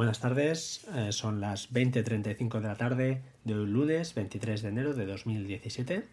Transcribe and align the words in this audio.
Buenas 0.00 0.20
tardes, 0.20 0.86
eh, 0.96 1.12
son 1.12 1.42
las 1.42 1.74
20.35 1.74 2.60
de 2.60 2.68
la 2.68 2.74
tarde 2.74 3.20
de 3.44 3.54
hoy 3.54 3.66
lunes 3.66 4.14
23 4.14 4.62
de 4.62 4.68
enero 4.70 4.94
de 4.94 5.04
2017. 5.04 6.08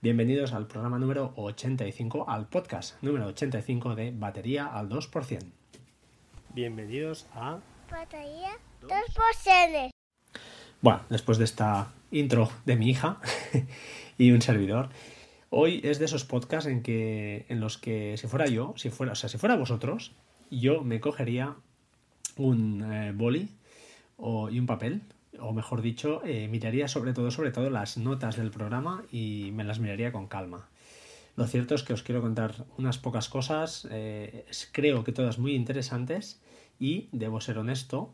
Bienvenidos 0.00 0.54
al 0.54 0.66
programa 0.66 0.98
número 0.98 1.34
85, 1.36 2.24
al 2.26 2.48
podcast 2.48 2.94
número 3.02 3.26
85 3.26 3.94
de 3.96 4.12
Batería 4.12 4.68
al 4.68 4.88
2%. 4.88 5.40
Bienvenidos 6.54 7.26
a... 7.34 7.58
Batería 7.90 8.52
2%. 8.80 9.90
Bueno, 10.80 11.02
después 11.10 11.36
de 11.36 11.44
esta 11.44 11.92
intro 12.10 12.48
de 12.64 12.76
mi 12.76 12.88
hija 12.88 13.20
y 14.16 14.30
un 14.30 14.40
servidor, 14.40 14.88
hoy 15.50 15.82
es 15.84 15.98
de 15.98 16.06
esos 16.06 16.24
podcasts 16.24 16.70
en 16.70 16.82
que 16.82 17.44
en 17.50 17.60
los 17.60 17.76
que 17.76 18.16
si 18.16 18.26
fuera 18.26 18.46
yo, 18.46 18.72
si 18.78 18.88
fuera, 18.88 19.12
o 19.12 19.16
sea, 19.16 19.28
si 19.28 19.36
fuera 19.36 19.54
vosotros, 19.54 20.14
yo 20.50 20.82
me 20.82 21.00
cogería 21.00 21.56
un 22.38 22.82
eh, 22.82 23.12
boli 23.12 23.48
o, 24.16 24.48
y 24.50 24.58
un 24.58 24.66
papel, 24.66 25.02
o 25.40 25.52
mejor 25.52 25.82
dicho, 25.82 26.22
eh, 26.24 26.48
miraría 26.48 26.88
sobre 26.88 27.12
todo, 27.12 27.30
sobre 27.30 27.50
todo 27.50 27.70
las 27.70 27.98
notas 27.98 28.36
del 28.36 28.50
programa 28.50 29.04
y 29.12 29.50
me 29.52 29.64
las 29.64 29.78
miraría 29.78 30.12
con 30.12 30.26
calma. 30.26 30.68
Lo 31.36 31.46
cierto 31.46 31.74
es 31.74 31.84
que 31.84 31.92
os 31.92 32.02
quiero 32.02 32.20
contar 32.20 32.66
unas 32.78 32.98
pocas 32.98 33.28
cosas, 33.28 33.86
eh, 33.90 34.44
creo 34.72 35.04
que 35.04 35.12
todas 35.12 35.38
muy 35.38 35.54
interesantes 35.54 36.40
y 36.80 37.08
debo 37.12 37.40
ser 37.40 37.58
honesto 37.58 38.12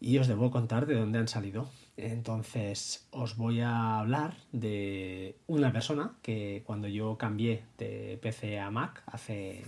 y 0.00 0.18
os 0.18 0.28
debo 0.28 0.50
contar 0.50 0.86
de 0.86 0.94
dónde 0.94 1.18
han 1.18 1.26
salido. 1.26 1.68
Entonces 1.96 3.08
os 3.10 3.36
voy 3.36 3.60
a 3.60 3.98
hablar 3.98 4.36
de 4.52 5.36
una 5.48 5.72
persona 5.72 6.14
que 6.22 6.62
cuando 6.64 6.86
yo 6.86 7.18
cambié 7.18 7.64
de 7.76 8.18
PC 8.22 8.60
a 8.60 8.70
Mac 8.70 9.02
hace 9.06 9.64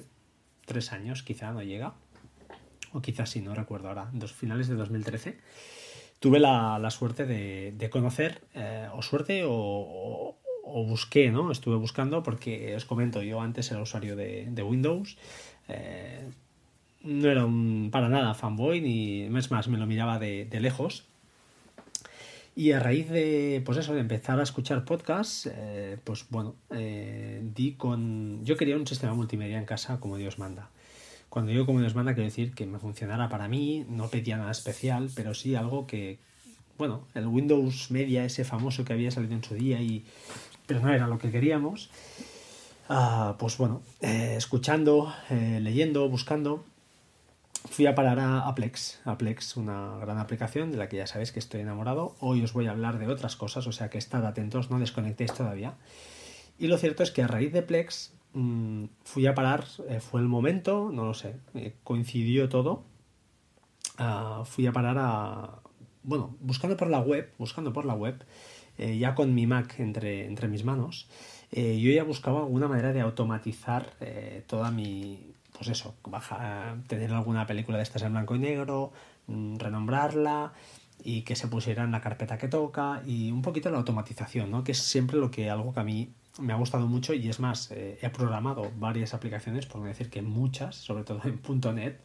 tres 0.65 0.93
años, 0.93 1.25
quizá 1.25 1.51
no 1.51 1.65
llega, 1.65 1.95
o 2.93 3.01
quizás 3.01 3.31
sí, 3.31 3.41
no 3.41 3.55
recuerdo 3.55 3.89
ahora, 3.89 4.09
dos 4.13 4.33
finales 4.33 4.69
de 4.69 4.75
2013, 4.75 5.39
tuve 6.21 6.39
la, 6.39 6.79
la 6.79 6.91
suerte 6.91 7.27
de, 7.27 7.73
de 7.77 7.91
conocer, 7.91 8.43
eh, 8.55 8.89
o 8.95 9.03
suerte 9.03 9.43
o, 9.47 10.37
busqué, 10.87 11.31
¿no? 11.31 11.51
Estuve 11.51 11.77
buscando 11.77 12.23
porque 12.23 12.77
os 12.77 12.85
comento, 12.85 13.23
yo 13.23 13.41
antes 13.41 13.71
era 13.73 13.83
usuario 13.83 14.15
de, 14.15 14.47
de 14.51 14.63
Windows, 14.63 15.17
eh, 15.69 16.29
no 17.03 17.29
era 17.29 17.45
un, 17.45 17.89
para 17.91 18.09
nada 18.09 18.35
fanboy, 18.35 18.81
ni 18.81 19.25
es 19.37 19.51
más, 19.51 19.67
me 19.69 19.79
lo 19.79 19.87
miraba 19.87 20.19
de, 20.19 20.45
de 20.45 20.61
lejos. 20.61 21.07
Y 22.55 22.73
a 22.73 22.81
raíz 22.81 23.09
de, 23.09 23.63
pues 23.65 23.79
eso, 23.79 23.95
de 23.95 24.01
empezar 24.01 24.39
a 24.39 24.43
escuchar 24.43 24.85
podcasts, 24.85 25.51
eh, 25.53 25.97
pues 26.05 26.27
bueno, 26.31 26.57
di 26.71 27.75
con... 27.79 28.45
Yo 28.45 28.57
quería 28.57 28.77
un 28.77 28.87
sistema 28.87 29.15
multimedia 29.15 29.59
en 29.59 29.65
casa 29.65 29.99
como 29.99 30.19
Dios 30.19 30.39
manda. 30.39 30.69
Cuando 31.31 31.53
digo 31.53 31.65
Dios 31.79 31.95
manda, 31.95 32.13
quiero 32.13 32.29
decir 32.29 32.53
que 32.53 32.67
me 32.67 32.81
funcionara 32.81 33.29
para 33.29 33.47
mí, 33.47 33.87
no 33.89 34.09
pedía 34.09 34.37
nada 34.37 34.51
especial, 34.51 35.11
pero 35.15 35.33
sí 35.33 35.55
algo 35.55 35.87
que, 35.87 36.19
bueno, 36.77 37.07
el 37.15 37.29
Windows 37.29 37.93
Media, 37.93 38.25
ese 38.25 38.45
famoso 38.45 38.85
que 38.85 38.93
había 38.93 39.13
salido 39.13 39.35
en 39.35 39.45
su 39.45 39.55
día, 39.55 39.81
y, 39.81 40.05
pero 40.67 40.81
no 40.81 40.93
era 40.93 41.07
lo 41.07 41.19
que 41.19 41.31
queríamos. 41.31 41.89
Uh, 42.89 43.37
pues 43.39 43.57
bueno, 43.57 43.81
eh, 44.01 44.35
escuchando, 44.37 45.15
eh, 45.31 45.61
leyendo, 45.63 46.09
buscando, 46.09 46.65
fui 47.71 47.87
a 47.87 47.95
parar 47.95 48.19
a, 48.19 48.49
a 48.49 48.55
Plex. 48.57 48.99
A 49.05 49.17
Plex, 49.17 49.57
una 49.57 49.99
gran 50.01 50.19
aplicación 50.19 50.73
de 50.73 50.79
la 50.79 50.89
que 50.89 50.97
ya 50.97 51.07
sabéis 51.07 51.31
que 51.31 51.39
estoy 51.39 51.61
enamorado. 51.61 52.17
Hoy 52.19 52.43
os 52.43 52.53
voy 52.53 52.67
a 52.67 52.73
hablar 52.73 52.99
de 52.99 53.07
otras 53.07 53.37
cosas, 53.37 53.69
o 53.69 53.73
sea 53.73 53.89
que 53.89 53.99
estad 53.99 54.27
atentos, 54.27 54.69
no 54.69 54.81
desconectéis 54.81 55.33
todavía. 55.33 55.75
Y 56.59 56.67
lo 56.67 56.77
cierto 56.77 57.05
es 57.05 57.13
que 57.13 57.23
a 57.23 57.29
raíz 57.29 57.53
de 57.53 57.63
Plex 57.63 58.13
mmm, 58.33 58.85
fui 59.05 59.27
a 59.27 59.35
parar, 59.35 59.65
eh, 59.89 60.01
fue 60.01 60.21
el 60.21 60.29
momento, 60.29 60.91
no 60.93 61.05
lo 61.05 61.15
sé, 61.15 61.37
eh, 61.55 61.75
coincidió 61.85 62.49
todo. 62.49 62.85
Uh, 63.99 64.45
fui 64.45 64.67
a 64.67 64.73
parar 64.73 64.97
a. 64.99 65.61
Bueno, 66.03 66.35
buscando 66.41 66.77
por 66.77 66.89
la 66.89 67.01
web, 67.01 67.31
buscando 67.39 67.73
por 67.73 67.85
la 67.85 67.95
web, 67.95 68.25
eh, 68.79 68.97
ya 68.99 69.15
con 69.15 69.35
mi 69.35 69.47
Mac 69.47 69.79
entre, 69.79 70.27
entre 70.27 70.49
mis 70.49 70.65
manos, 70.65 71.09
yo 71.53 71.91
ya 71.91 72.05
buscaba 72.05 72.41
alguna 72.41 72.69
manera 72.69 72.93
de 72.93 73.01
automatizar 73.01 73.93
toda 74.47 74.71
mi. 74.71 75.35
Pues 75.53 75.69
eso, 75.69 75.95
baja, 76.05 76.77
tener 76.87 77.13
alguna 77.13 77.47
película 77.47 77.77
de 77.77 77.83
estas 77.83 78.03
en 78.03 78.13
blanco 78.13 78.35
y 78.37 78.39
negro, 78.39 78.93
mmm, 79.27 79.57
renombrarla 79.59 80.53
y 81.05 81.23
que 81.23 81.37
se 81.37 81.49
pusiera 81.49 81.85
en 81.85 81.93
la 81.93 82.01
carpeta 82.01 82.39
que 82.39 82.49
toca 82.49 83.03
y 83.07 83.31
un 83.31 83.43
poquito 83.43 83.71
la 83.71 83.79
automatización, 83.79 84.51
¿no? 84.51 84.65
Que 84.65 84.73
es 84.73 84.79
siempre 84.79 85.19
lo 85.19 85.31
que 85.31 85.51
algo 85.51 85.73
que 85.73 85.81
a 85.81 85.85
mí 85.85 86.13
me 86.39 86.53
ha 86.53 86.57
gustado 86.57 86.87
mucho 86.87 87.13
y 87.15 87.29
es 87.29 87.41
más, 87.41 87.71
eh, 87.71 87.99
he 88.01 88.11
programado 88.11 88.71
varias 88.79 89.15
aplicaciones, 89.15 89.67
por 89.67 89.81
no 89.81 89.87
decir 89.87 90.11
que 90.11 90.23
muchas, 90.23 90.77
sobre 90.77 91.05
todo 91.05 91.21
en 91.25 91.41
.NET, 91.75 92.01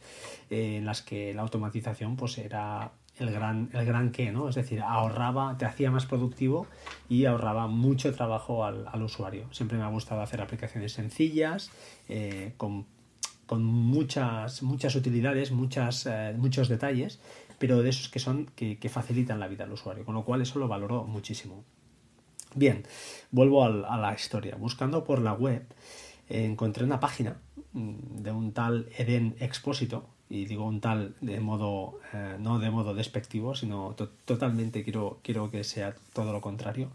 eh, 0.50 0.76
en 0.76 0.84
las 0.84 1.02
que 1.02 1.34
la 1.34 1.42
automatización 1.42 2.16
pues 2.16 2.38
era 2.38 2.92
el 3.18 3.30
gran, 3.30 3.70
el 3.72 3.84
gran 3.86 4.10
qué, 4.10 4.30
¿no? 4.30 4.48
Es 4.48 4.56
decir, 4.56 4.82
ahorraba, 4.82 5.56
te 5.56 5.64
hacía 5.64 5.90
más 5.90 6.04
productivo 6.04 6.66
y 7.08 7.24
ahorraba 7.24 7.66
mucho 7.66 8.12
trabajo 8.14 8.64
al, 8.64 8.86
al 8.88 9.02
usuario. 9.02 9.46
Siempre 9.52 9.78
me 9.78 9.84
ha 9.84 9.88
gustado 9.88 10.20
hacer 10.20 10.42
aplicaciones 10.42 10.92
sencillas, 10.92 11.70
eh, 12.08 12.52
con, 12.58 12.84
con, 13.46 13.64
muchas, 13.64 14.62
muchas 14.62 14.96
utilidades, 14.96 15.50
muchas, 15.50 16.06
muchos 16.36 16.68
detalles, 16.68 17.20
pero 17.58 17.82
de 17.82 17.90
esos 17.90 18.08
que 18.08 18.18
son 18.18 18.46
que, 18.54 18.78
que 18.78 18.88
facilitan 18.88 19.40
la 19.40 19.48
vida 19.48 19.64
al 19.64 19.72
usuario, 19.72 20.04
con 20.04 20.14
lo 20.14 20.24
cual 20.24 20.42
eso 20.42 20.58
lo 20.58 20.68
valoro 20.68 21.04
muchísimo. 21.04 21.64
Bien, 22.54 22.84
vuelvo 23.30 23.64
al, 23.64 23.84
a 23.84 23.98
la 23.98 24.14
historia. 24.14 24.56
Buscando 24.56 25.04
por 25.04 25.20
la 25.20 25.32
web, 25.34 25.66
eh, 26.28 26.44
encontré 26.44 26.84
una 26.84 27.00
página 27.00 27.40
mm, 27.72 28.22
de 28.22 28.32
un 28.32 28.52
tal 28.52 28.88
Eden 28.96 29.36
Expósito, 29.40 30.08
y 30.28 30.44
digo 30.46 30.64
un 30.64 30.80
tal 30.80 31.14
de 31.20 31.38
modo, 31.40 32.00
eh, 32.12 32.36
no 32.38 32.58
de 32.58 32.70
modo 32.70 32.94
despectivo, 32.94 33.54
sino 33.54 33.94
to 33.94 34.08
totalmente 34.24 34.82
quiero, 34.82 35.20
quiero 35.22 35.50
que 35.50 35.62
sea 35.64 35.94
todo 36.12 36.32
lo 36.32 36.40
contrario. 36.40 36.90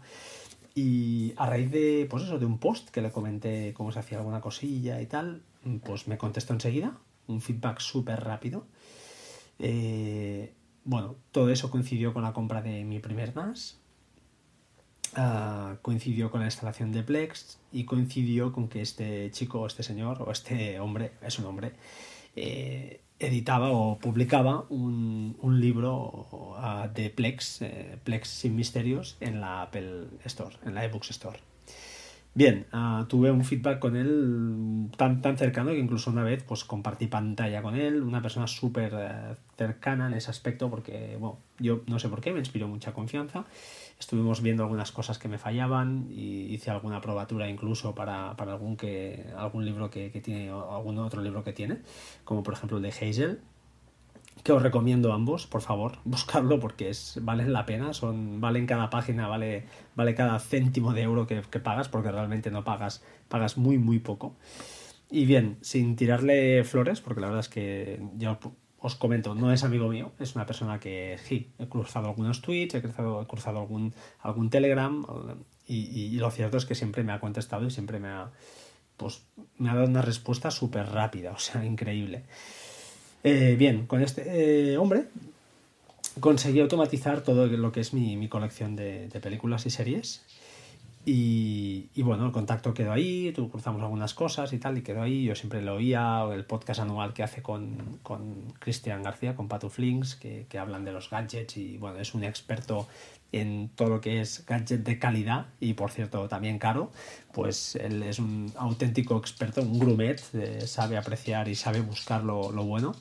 Y 0.74 1.34
a 1.36 1.46
raíz 1.46 1.70
de, 1.70 2.06
pues 2.10 2.24
eso, 2.24 2.38
de 2.38 2.46
un 2.46 2.58
post 2.58 2.90
que 2.90 3.02
le 3.02 3.10
comenté 3.10 3.72
cómo 3.74 3.92
se 3.92 3.98
hacía 3.98 4.18
alguna 4.18 4.40
cosilla 4.40 5.00
y 5.00 5.06
tal, 5.06 5.42
pues 5.84 6.08
me 6.08 6.18
contestó 6.18 6.52
enseguida, 6.54 6.98
un 7.26 7.40
feedback 7.40 7.80
súper 7.80 8.20
rápido. 8.24 8.66
Eh, 9.58 10.54
bueno, 10.84 11.16
todo 11.30 11.50
eso 11.50 11.70
coincidió 11.70 12.12
con 12.12 12.22
la 12.22 12.32
compra 12.32 12.62
de 12.62 12.84
mi 12.84 12.98
primer 12.98 13.36
NAS, 13.36 13.82
Uh, 15.14 15.76
coincidió 15.82 16.30
con 16.30 16.40
la 16.40 16.46
instalación 16.46 16.90
de 16.90 17.02
Plex 17.02 17.58
y 17.70 17.84
coincidió 17.84 18.50
con 18.50 18.68
que 18.68 18.80
este 18.80 19.30
chico, 19.30 19.66
este 19.66 19.82
señor, 19.82 20.22
o 20.22 20.32
este 20.32 20.80
hombre, 20.80 21.12
es 21.20 21.38
un 21.38 21.44
hombre, 21.44 21.72
eh, 22.34 23.02
editaba 23.18 23.70
o 23.72 23.98
publicaba 23.98 24.64
un, 24.70 25.36
libro 25.60 26.28
uh, 26.32 26.88
de 26.94 27.10
Plex, 27.10 27.60
eh, 27.60 27.98
Plex 28.02 28.26
sin 28.26 28.56
misterios, 28.56 29.18
en 29.20 29.42
la 29.42 29.62
Apple 29.62 30.06
Store, 30.24 30.56
en 30.64 30.74
la 30.74 30.84
eBooks 30.86 31.10
Store. 31.10 31.38
Bien, 32.34 32.66
uh, 32.72 33.04
tuve 33.04 33.30
un 33.30 33.44
feedback 33.44 33.78
con 33.78 33.94
él 33.94 34.88
tan, 34.96 35.20
tan 35.20 35.36
cercano 35.36 35.72
que 35.72 35.78
incluso 35.78 36.10
una 36.10 36.22
vez 36.22 36.42
pues 36.44 36.64
compartí 36.64 37.06
pantalla 37.06 37.60
con 37.60 37.76
él, 37.76 38.02
una 38.02 38.22
persona 38.22 38.46
súper 38.46 38.94
uh, 38.94 39.36
cercana 39.58 40.06
en 40.06 40.14
ese 40.14 40.30
aspecto 40.30 40.70
porque, 40.70 41.18
bueno, 41.20 41.40
yo 41.58 41.82
no 41.86 41.98
sé 41.98 42.08
por 42.08 42.22
qué, 42.22 42.32
me 42.32 42.38
inspiró 42.38 42.68
mucha 42.68 42.94
confianza. 42.94 43.44
Estuvimos 44.00 44.40
viendo 44.40 44.62
algunas 44.62 44.92
cosas 44.92 45.18
que 45.18 45.28
me 45.28 45.36
fallaban 45.36 46.06
y 46.10 46.54
hice 46.54 46.70
alguna 46.70 47.02
probatura 47.02 47.50
incluso 47.50 47.94
para, 47.94 48.34
para 48.34 48.52
algún, 48.52 48.78
que, 48.78 49.26
algún 49.36 49.66
libro 49.66 49.90
que, 49.90 50.10
que 50.10 50.22
tiene 50.22 50.48
algún 50.48 50.98
otro 50.98 51.20
libro 51.20 51.44
que 51.44 51.52
tiene, 51.52 51.80
como 52.24 52.42
por 52.42 52.54
ejemplo 52.54 52.78
el 52.78 52.82
de 52.82 52.88
Hazel, 52.88 53.40
que 54.42 54.52
os 54.52 54.62
recomiendo 54.62 55.12
ambos, 55.12 55.46
por 55.46 55.62
favor, 55.62 55.98
buscarlo 56.04 56.58
porque 56.60 56.88
es, 56.88 57.18
valen 57.22 57.52
la 57.52 57.66
pena, 57.66 57.92
son, 57.92 58.40
valen 58.40 58.66
cada 58.66 58.90
página, 58.90 59.28
vale, 59.28 59.64
vale 59.94 60.14
cada 60.14 60.38
céntimo 60.38 60.92
de 60.92 61.02
euro 61.02 61.26
que, 61.26 61.42
que, 61.42 61.60
pagas, 61.60 61.88
porque 61.88 62.10
realmente 62.10 62.50
no 62.50 62.64
pagas, 62.64 63.02
pagas 63.28 63.56
muy, 63.56 63.78
muy 63.78 63.98
poco. 63.98 64.36
Y 65.10 65.26
bien, 65.26 65.58
sin 65.60 65.94
tirarle 65.96 66.64
flores, 66.64 67.00
porque 67.00 67.20
la 67.20 67.26
verdad 67.28 67.40
es 67.40 67.48
que 67.48 68.02
ya 68.16 68.38
os 68.78 68.96
comento, 68.96 69.34
no 69.34 69.52
es 69.52 69.62
amigo 69.62 69.88
mío, 69.88 70.10
es 70.18 70.34
una 70.34 70.44
persona 70.44 70.80
que 70.80 71.16
sí, 71.22 71.52
he 71.58 71.68
cruzado 71.68 72.08
algunos 72.08 72.42
tweets, 72.42 72.74
he 72.74 72.82
cruzado, 72.82 73.22
he 73.22 73.26
cruzado 73.26 73.60
algún, 73.60 73.94
algún 74.20 74.50
Telegram, 74.50 75.04
y, 75.66 75.76
y, 75.76 76.06
y, 76.06 76.16
lo 76.16 76.30
cierto 76.30 76.56
es 76.56 76.66
que 76.66 76.74
siempre 76.74 77.04
me 77.04 77.12
ha 77.12 77.20
contestado 77.20 77.64
y 77.66 77.70
siempre 77.70 78.00
me 78.00 78.08
ha, 78.08 78.32
pues, 78.96 79.24
me 79.56 79.70
ha 79.70 79.74
dado 79.74 79.86
una 79.86 80.02
respuesta 80.02 80.50
súper 80.50 80.86
rápida, 80.86 81.32
o 81.36 81.38
sea, 81.38 81.64
increíble. 81.64 82.24
Eh, 83.24 83.56
bien, 83.58 83.86
con 83.86 84.02
este 84.02 84.72
eh, 84.72 84.78
hombre 84.78 85.04
conseguí 86.20 86.60
automatizar 86.60 87.22
todo 87.22 87.46
lo 87.46 87.72
que 87.72 87.80
es 87.80 87.94
mi, 87.94 88.28
colección 88.28 88.76
de, 88.76 89.08
películas 89.22 89.64
y 89.66 89.70
series. 89.70 90.22
Y, 91.04 91.88
y, 91.94 92.02
bueno, 92.02 92.26
el 92.26 92.32
contacto 92.32 92.72
quedó 92.74 92.92
ahí, 92.92 93.32
tú 93.34 93.50
cruzamos 93.50 93.82
algunas 93.82 94.14
cosas 94.14 94.52
y 94.52 94.58
tal, 94.58 94.78
y 94.78 94.82
quedó 94.82 95.02
ahí. 95.02 95.24
Yo 95.24 95.34
siempre 95.34 95.60
lo 95.60 95.74
oía, 95.74 96.22
el 96.32 96.44
podcast 96.44 96.80
anual 96.80 97.12
que 97.12 97.24
hace 97.24 97.42
con, 97.42 97.98
con 98.02 98.52
Cristian 98.60 99.02
García, 99.02 99.34
con 99.34 99.48
Patu 99.48 99.68
Flinks, 99.68 100.14
que, 100.14 100.46
que 100.48 100.58
hablan 100.58 100.84
de 100.84 100.92
los 100.92 101.10
gadgets 101.10 101.56
y 101.56 101.76
bueno, 101.78 101.98
es 101.98 102.14
un 102.14 102.22
experto 102.22 102.86
en 103.32 103.70
todo 103.74 103.88
lo 103.88 104.00
que 104.00 104.20
es 104.20 104.44
gadget 104.46 104.84
de 104.84 104.98
calidad 104.98 105.46
y 105.58 105.74
por 105.74 105.90
cierto 105.90 106.28
también 106.28 106.58
caro, 106.58 106.92
pues 107.32 107.76
él 107.76 108.02
es 108.02 108.18
un 108.18 108.52
auténtico 108.56 109.16
experto, 109.16 109.62
un 109.62 109.78
grumet, 109.78 110.22
eh, 110.34 110.66
sabe 110.66 110.98
apreciar 110.98 111.48
y 111.48 111.54
sabe 111.54 111.80
buscar 111.80 112.22
lo, 112.22 112.52
lo, 112.52 112.64
bueno. 112.64 112.94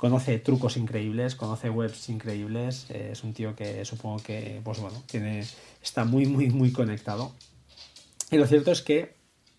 Conoce 0.00 0.38
trucos 0.38 0.78
increíbles, 0.78 1.34
conoce 1.34 1.68
webs 1.68 2.08
increíbles, 2.08 2.86
eh, 2.88 3.10
es 3.12 3.22
un 3.22 3.34
tío 3.34 3.54
que 3.54 3.84
supongo 3.84 4.22
que, 4.22 4.62
pues 4.64 4.80
bueno, 4.80 5.02
tiene, 5.04 5.44
está 5.82 6.06
muy, 6.06 6.24
muy, 6.24 6.48
muy 6.48 6.72
conectado. 6.72 7.34
Y 8.30 8.38
lo 8.38 8.46
cierto 8.46 8.72
es 8.72 8.80
que 8.80 9.14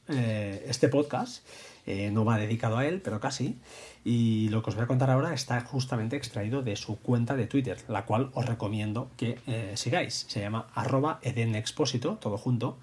eh, 0.07 0.65
este 0.67 0.87
podcast 0.87 1.45
eh, 1.85 2.09
no 2.09 2.25
va 2.25 2.39
dedicado 2.39 2.79
a 2.79 2.87
él, 2.87 3.01
pero 3.03 3.19
casi. 3.19 3.59
Y 4.03 4.49
lo 4.49 4.63
que 4.63 4.71
os 4.71 4.75
voy 4.75 4.85
a 4.85 4.87
contar 4.87 5.11
ahora 5.11 5.31
está 5.35 5.61
justamente 5.61 6.15
extraído 6.15 6.63
de 6.63 6.75
su 6.75 6.97
cuenta 6.97 7.35
de 7.35 7.45
Twitter, 7.45 7.77
la 7.87 8.07
cual 8.07 8.31
os 8.33 8.47
recomiendo 8.47 9.11
que 9.17 9.37
sigáis. 9.75 10.25
Se 10.27 10.39
llama 10.39 10.69
arroba 10.73 11.19
edenexposito, 11.21 12.15
todo 12.15 12.39
junto. 12.39 12.79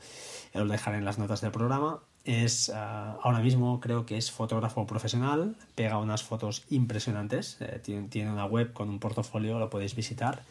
Os 0.55 0.69
dejaré 0.69 0.99
en 0.99 1.05
las 1.05 1.19
notas 1.19 1.40
del 1.40 1.50
programa 1.50 2.05
es 2.25 2.70
ah, 2.75 3.19
ahora 3.23 3.41
mismo 3.41 3.81
creo 3.81 4.06
que 4.06 4.17
es 4.17 4.31
fotógrafo 4.31 4.87
profesional, 4.87 5.56
pega 5.75 5.99
unas 5.99 6.23
fotos 6.23 6.65
impresionantes, 6.70 7.56
eh, 7.61 7.81
tiene, 7.82 8.31
una 8.31 8.44
web 8.44 8.73
con 8.73 8.88
un 8.88 8.99
portafolio, 8.99 9.59
lo 9.59 9.70
podéis 9.70 9.94
visitar 9.94 10.43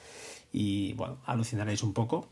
y 0.52 0.94
bueno, 0.94 1.18
alucinaréis 1.26 1.84
un 1.84 1.94
poco. 1.94 2.28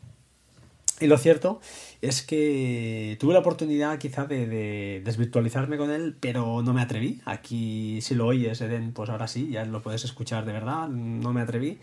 Y 1.02 1.08
lo 1.08 1.18
cierto 1.18 1.60
es 2.02 2.22
que 2.22 3.18
tuve 3.20 3.34
la 3.34 3.40
oportunidad 3.40 4.00
quizá 4.00 4.26
de, 4.26 5.02
desvirtualizarme 5.04 5.78
con 5.78 5.92
él, 5.92 6.16
pero 6.20 6.62
no 6.62 6.74
me 6.74 6.82
atreví. 6.82 7.22
Aquí 7.26 8.00
si 8.02 8.16
lo 8.16 8.28
oyes, 8.28 8.62
Eden, 8.62 8.94
pues 8.94 9.10
ahora 9.10 9.28
sí, 9.28 9.50
ya 9.52 9.66
lo 9.66 9.82
puedes 9.82 10.06
escuchar 10.06 10.46
de 10.46 10.54
verdad, 10.54 10.88
no 10.88 11.34
me 11.34 11.42
atreví. 11.42 11.80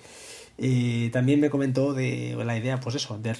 Eh, 0.58 1.10
también 1.12 1.40
me 1.40 1.50
comentó 1.50 1.94
de 1.94 2.36
la 2.44 2.56
idea, 2.56 2.78
pues 2.80 2.96
eso, 2.96 3.18
de, 3.18 3.34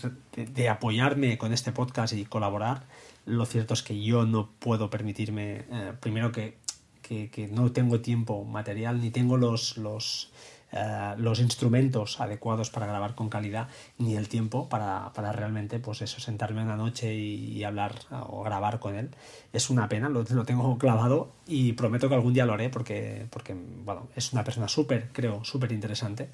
de 0.46 0.68
apoyarme 0.68 1.38
con 1.38 1.52
este 1.52 1.72
podcast 1.72 2.14
y 2.14 2.24
colaborar 2.24 2.84
lo 3.26 3.46
cierto 3.46 3.74
es 3.74 3.82
que 3.82 4.00
yo 4.02 4.26
no 4.26 4.50
puedo 4.58 4.90
permitirme, 4.90 5.64
eh, 5.70 5.92
primero 6.00 6.32
que, 6.32 6.58
que, 7.02 7.48
no 7.52 7.72
tengo 7.72 8.00
tiempo 8.00 8.44
material 8.44 9.00
ni 9.00 9.10
tengo 9.10 9.36
los, 9.36 9.76
los, 9.76 10.32
eh, 10.72 11.14
los 11.18 11.40
instrumentos 11.40 12.20
adecuados 12.20 12.70
para 12.70 12.86
grabar 12.86 13.14
con 13.14 13.28
calidad 13.28 13.68
ni 13.98 14.16
el 14.16 14.28
tiempo 14.28 14.68
para, 14.70 15.12
para 15.12 15.30
realmente 15.30 15.78
pues 15.78 16.00
eso, 16.00 16.20
sentarme 16.20 16.62
una 16.62 16.76
noche 16.76 17.14
y, 17.14 17.62
hablar 17.64 17.94
o 18.28 18.42
grabar 18.42 18.80
con 18.80 18.96
él. 18.96 19.10
Es 19.52 19.68
una 19.68 19.88
pena, 19.88 20.08
lo, 20.08 20.24
lo, 20.24 20.44
tengo 20.44 20.78
clavado 20.78 21.32
y 21.46 21.74
prometo 21.74 22.08
que 22.08 22.14
algún 22.14 22.32
día 22.32 22.46
lo 22.46 22.54
haré 22.54 22.70
porque, 22.70 23.26
porque 23.30 23.54
bueno, 23.54 24.08
es 24.16 24.32
una 24.32 24.42
persona 24.42 24.68
súper, 24.68 25.10
creo, 25.12 25.44
súper 25.44 25.70
interesante. 25.70 26.30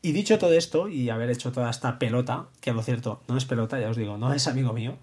Y 0.00 0.12
dicho 0.12 0.38
todo 0.38 0.52
esto 0.52 0.88
y 0.88 1.10
haber 1.10 1.30
hecho 1.30 1.50
toda 1.52 1.70
esta 1.70 1.98
pelota, 1.98 2.46
que 2.60 2.70
a 2.70 2.72
lo 2.72 2.82
cierto 2.82 3.22
no 3.28 3.36
es 3.36 3.44
pelota, 3.44 3.80
ya 3.80 3.90
os 3.90 3.96
digo, 3.96 4.16
no 4.16 4.32
es 4.32 4.46
amigo 4.46 4.72
mío, 4.72 4.96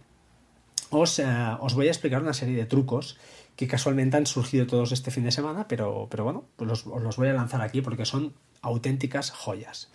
os, 0.90 1.20
eh, 1.20 1.26
os, 1.60 1.74
voy 1.74 1.88
a 1.88 1.92
explicar 1.92 2.22
una 2.22 2.34
serie 2.34 2.56
de 2.56 2.66
trucos 2.66 3.18
que 3.56 3.68
casualmente 3.68 4.18
han 4.18 4.26
surgido 4.26 4.68
todos 4.68 4.92
este 4.92 5.12
fin 5.12 5.24
de 5.24 5.32
semana, 5.32 5.68
pero, 5.68 6.08
pero 6.10 6.24
bueno, 6.24 6.46
pues 6.56 6.70
los, 6.70 6.88
os 6.88 7.02
los 7.02 7.18
voy 7.18 7.28
a 7.28 7.34
lanzar 7.34 7.62
aquí 7.62 7.82
porque 7.82 8.06
son 8.06 8.34
auténticas 8.62 9.32
joyas. 9.32 9.90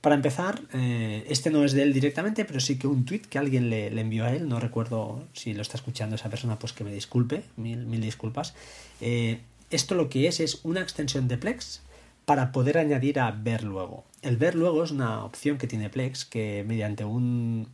Para 0.00 0.14
empezar, 0.14 0.62
eh, 0.72 1.24
este 1.28 1.50
no 1.50 1.64
es 1.64 1.72
de 1.72 1.82
él 1.82 1.92
directamente, 1.92 2.44
pero 2.44 2.60
sí 2.60 2.78
que 2.78 2.86
un 2.86 3.04
tweet 3.04 3.22
que 3.22 3.38
alguien 3.38 3.68
le, 3.68 3.88
envió 4.00 4.24
a 4.24 4.32
él, 4.32 4.48
no 4.48 4.60
recuerdo 4.60 5.26
si 5.32 5.54
lo 5.54 5.62
está 5.62 5.76
escuchando 5.76 6.14
esa 6.14 6.30
persona, 6.30 6.58
pues 6.58 6.72
que 6.72 6.84
me 6.84 6.92
disculpe, 6.92 7.42
mil, 7.56 7.84
mil 7.84 8.00
disculpas. 8.00 8.54
Eh, 9.00 9.40
esto 9.70 9.94
lo 9.94 10.08
que 10.08 10.28
es 10.28 10.38
es 10.40 10.60
una 10.62 10.80
extensión 10.80 11.26
de 11.26 11.36
Plex 11.36 11.82
para 12.28 12.52
poder 12.52 12.76
añadir 12.76 13.20
a 13.20 13.30
ver 13.30 13.64
luego. 13.64 14.04
El 14.20 14.36
ver 14.36 14.54
luego 14.54 14.84
es 14.84 14.90
una 14.90 15.24
opción 15.24 15.56
que 15.56 15.66
tiene 15.66 15.88
Plex 15.88 16.26
que 16.26 16.62
mediante 16.68 17.06
un 17.06 17.68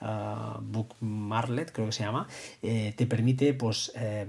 uh, 0.00 0.62
Bookmarlet, 0.62 1.70
creo 1.72 1.88
que 1.88 1.92
se 1.92 2.04
llama, 2.04 2.26
eh, 2.62 2.94
te 2.96 3.04
permite, 3.06 3.52
pues, 3.52 3.92
eh, 3.96 4.26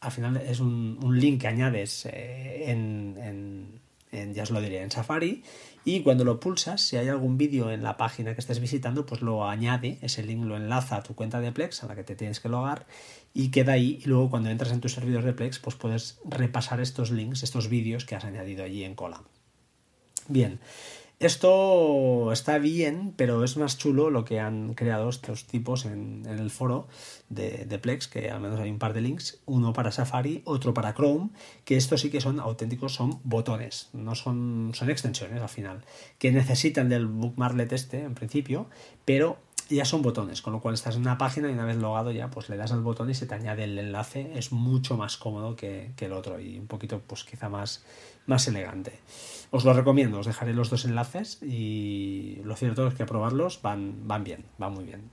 al 0.00 0.10
final 0.10 0.36
es 0.38 0.58
un, 0.58 0.98
link 1.16 1.42
que 1.42 1.46
añades 1.46 2.06
eh, 2.06 2.72
en, 2.72 3.80
en, 4.10 4.34
ya 4.34 4.42
os 4.42 4.50
lo 4.50 4.60
diré, 4.60 4.82
en 4.82 4.90
Safari 4.90 5.44
y 5.84 6.02
cuando 6.02 6.24
lo 6.24 6.40
pulsas, 6.40 6.80
si 6.80 6.96
hay 6.96 7.08
algún 7.08 7.36
vídeo 7.36 7.70
en 7.70 7.82
la 7.82 7.96
página 7.96 8.34
que 8.34 8.40
estés 8.40 8.60
visitando, 8.60 9.04
pues 9.04 9.20
lo 9.20 9.46
añade, 9.46 9.98
ese 10.00 10.22
link 10.22 10.44
lo 10.44 10.56
enlaza 10.56 10.96
a 10.96 11.02
tu 11.02 11.14
cuenta 11.14 11.40
de 11.40 11.52
Plex 11.52 11.84
a 11.84 11.86
la 11.86 11.94
que 11.94 12.04
te 12.04 12.16
tienes 12.16 12.40
que 12.40 12.48
logar 12.48 12.86
y 13.34 13.50
queda 13.50 13.72
ahí 13.72 14.00
y 14.02 14.08
luego 14.08 14.30
cuando 14.30 14.48
entras 14.50 14.72
en 14.72 14.80
tu 14.80 14.88
servidor 14.88 15.24
de 15.24 15.34
Plex, 15.34 15.58
pues 15.58 15.76
puedes 15.76 16.18
repasar 16.24 16.80
estos 16.80 17.10
links, 17.10 17.42
estos 17.42 17.68
vídeos 17.68 18.04
que 18.04 18.14
has 18.14 18.24
añadido 18.24 18.64
allí 18.64 18.84
en 18.84 18.94
cola. 18.94 19.22
Bien, 20.28 20.58
esto 21.26 22.32
está 22.32 22.58
bien, 22.58 23.14
pero 23.16 23.44
es 23.44 23.56
más 23.56 23.78
chulo 23.78 24.10
lo 24.10 24.24
que 24.24 24.40
han 24.40 24.74
creado 24.74 25.08
estos 25.08 25.46
tipos 25.46 25.86
en, 25.86 26.24
el 26.26 26.50
foro 26.50 26.88
de, 27.28 27.78
Plex, 27.80 28.08
que 28.08 28.30
al 28.30 28.40
menos 28.40 28.60
hay 28.60 28.70
un 28.70 28.78
par 28.78 28.92
de 28.92 29.00
links, 29.00 29.40
uno 29.46 29.72
para 29.72 29.92
Safari, 29.92 30.42
otro 30.44 30.74
para 30.74 30.94
Chrome, 30.94 31.30
que 31.64 31.76
estos 31.76 32.00
sí 32.00 32.10
que 32.10 32.20
son 32.20 32.40
auténticos, 32.40 32.94
son 32.94 33.20
botones, 33.24 33.88
no 33.92 34.14
son, 34.14 34.72
son 34.74 34.90
extensiones 34.90 35.40
al 35.40 35.48
final, 35.48 35.84
que 36.18 36.32
necesitan 36.32 36.88
del 36.88 37.06
bookmarklet 37.06 37.72
este 37.72 38.02
en 38.02 38.14
principio, 38.14 38.66
pero 39.04 39.38
ya 39.74 39.84
son 39.84 40.02
botones, 40.02 40.42
con 40.42 40.52
lo 40.52 40.60
cual 40.60 40.74
estás 40.74 40.96
en 40.96 41.02
una 41.02 41.18
página 41.18 41.48
y 41.48 41.52
una 41.52 41.64
vez 41.64 41.76
logado 41.76 42.10
ya 42.10 42.30
pues 42.30 42.48
le 42.48 42.56
das 42.56 42.72
al 42.72 42.82
botón 42.82 43.10
y 43.10 43.14
se 43.14 43.26
te 43.26 43.34
añade 43.34 43.64
el 43.64 43.78
enlace, 43.78 44.32
es 44.36 44.52
mucho 44.52 44.96
más 44.96 45.16
cómodo 45.16 45.56
que, 45.56 45.92
que 45.96 46.06
el 46.06 46.12
otro 46.12 46.40
y 46.40 46.58
un 46.58 46.66
poquito 46.66 47.00
pues 47.06 47.24
quizá 47.24 47.48
más, 47.48 47.84
más 48.26 48.46
elegante. 48.48 48.98
Os 49.50 49.64
lo 49.64 49.72
recomiendo, 49.72 50.18
os 50.18 50.26
dejaré 50.26 50.52
los 50.52 50.70
dos 50.70 50.84
enlaces 50.84 51.42
y 51.42 52.40
lo 52.44 52.56
cierto 52.56 52.86
es 52.86 52.94
que 52.94 53.06
probarlos 53.06 53.62
van, 53.62 54.06
van 54.08 54.24
bien, 54.24 54.44
van 54.58 54.72
muy 54.72 54.84
bien. 54.84 55.10